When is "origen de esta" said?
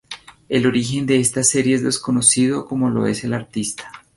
0.65-1.43